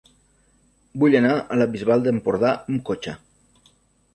[1.03, 3.15] Vull anar a la Bisbal d'Empordà amb cotxe.